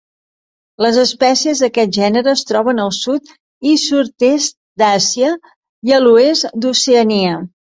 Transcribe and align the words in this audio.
Les 0.83 0.95
espècies 1.01 1.59
d'aquest 1.63 1.93
gènere 1.97 2.31
es 2.39 2.43
troben 2.51 2.81
al 2.85 2.95
sud 3.01 3.29
i 3.73 3.75
sud-est 3.83 4.57
d'Àsia 4.83 5.31
i 5.91 5.97
a 5.99 6.05
l'oest 6.07 6.61
d'Oceania. 6.65 7.39